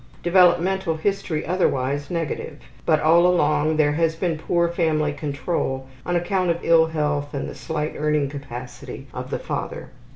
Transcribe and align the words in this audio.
Developmental 0.23 0.95
history 0.97 1.45
otherwise 1.45 2.09
negative, 2.09 2.57
but 2.87 2.99
all 3.01 3.27
along 3.27 3.77
there 3.77 3.91
has 3.91 4.15
been 4.15 4.35
poor 4.39 4.67
family 4.67 5.13
control 5.13 5.85
on 6.07 6.15
account 6.15 6.49
of 6.49 6.57
ill 6.63 6.87
health 6.87 7.35
and 7.35 7.47
the 7.47 7.53
slight 7.53 7.93
earning 7.95 8.27
capacity 8.27 9.05
of 9.13 9.29
the 9.29 9.37
father. 9.37 9.89